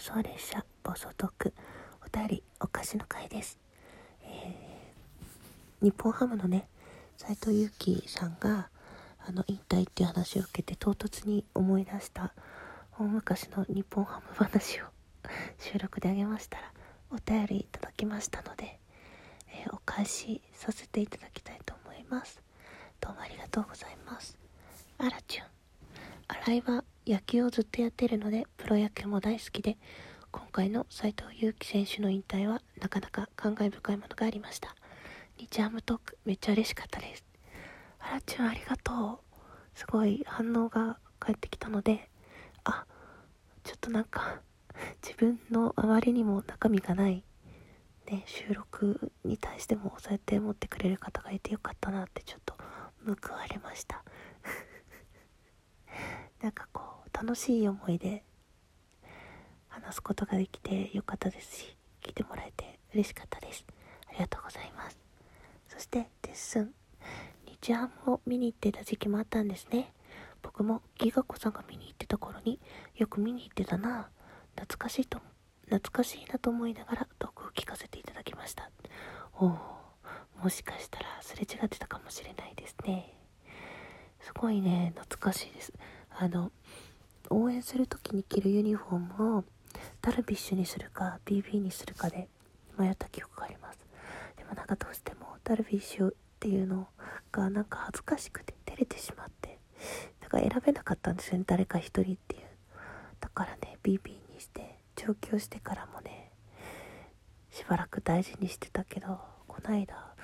[0.00, 1.54] 送列車暴走トーク。
[2.02, 3.58] お便りお菓子の会です、
[4.24, 6.66] えー、日本ハムのね
[7.18, 8.70] 斎藤佑樹さんが
[9.26, 12.32] あの引退っていう話を受けて唐突に思い出した
[12.98, 14.86] 大昔の日本ハム話を
[15.60, 16.72] 収録であげましたら
[17.10, 18.80] お便りいただきましたので、
[19.48, 22.42] えー、お返しさせていただきたいと思います。
[23.00, 24.38] どうもありがとうございます。
[24.98, 25.44] あらちゅん
[26.44, 29.76] 新井は野球をずっとやってるのでプロ野球も大好きで
[30.30, 34.74] 今回の斉藤佑樹選手の引退はなかなか感慨深いものがありました。
[35.36, 37.24] 日ハムトークめっちゃ嬉しかったです。
[37.98, 39.30] あらちゅんありがとう。
[39.74, 42.10] すごい反応が返ってきたので
[42.64, 42.84] あ
[43.64, 44.40] ちょっとなんか
[45.02, 47.24] 自分のあまりにも中身がない
[48.06, 52.54] ね収録に対してもそうやって持ってくれる方がいてよかったなってちょっと
[53.06, 54.02] 報われました
[56.42, 58.24] なんかこう楽しい思いで
[59.68, 63.66] 話すことができてよかったですし聞いてもらえて嬉しかったです。
[64.08, 64.98] ありがとうございます。
[65.68, 66.72] そしてデッスン。
[67.44, 69.92] 日ハムを見に行ってた時期もあったんですね。
[70.40, 72.58] 僕もギガ子さんが見に行ってた頃に
[72.96, 74.08] よく見に行ってたな。
[74.56, 75.20] 懐かしいと
[75.66, 78.70] 懐かしいなと思いながらトークを聞かせていただきました。
[79.38, 79.50] おお
[80.42, 83.12] もしかしたらすれ違ってたかもしれないですね。
[84.20, 85.74] すごいね懐かしいです。
[86.18, 86.50] あの
[87.30, 89.44] 応援する時に着るユニフォームを
[90.02, 92.28] ダルビッシュにするか BB にするかで
[92.76, 93.78] 迷った記憶があります。
[94.36, 96.88] でもなんかどうしてもダルビッシュっていうの
[97.30, 99.58] がなんか恥ずかしくて照れてしまって
[100.20, 102.42] だから選べなかったんですよね誰か一人っていう。
[103.20, 106.32] だからね BB にして上京してからもね
[107.50, 110.14] しばらく大事にしてたけどこないだ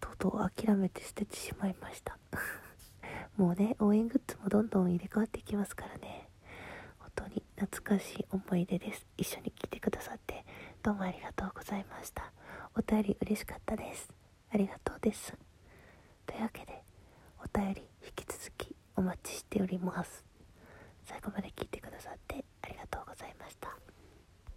[0.00, 2.18] とうとう諦めて捨ててしまいました。
[3.36, 6.11] もうね応援グッズもどんどん入れ替わっていきますからね。
[7.72, 9.06] 懐かしい思い出です。
[9.16, 10.44] 一緒に来てくださって
[10.82, 12.30] どうもありがとうございました。
[12.76, 14.10] お便り嬉しかったです。
[14.50, 15.32] ありがとうです。
[16.26, 16.82] というわけで
[17.42, 20.31] お便り引き続きお待ちしております。